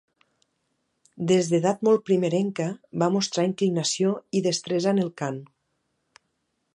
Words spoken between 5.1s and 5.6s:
cant.